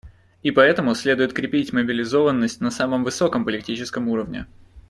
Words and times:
И 0.41 0.49
поэтому 0.49 0.95
следует 0.95 1.31
крепить 1.31 1.73
мобилизованность 1.73 2.59
на 2.59 2.71
самом 2.71 3.03
высоком 3.03 3.45
политическом 3.45 4.07
уровне. 4.09 4.47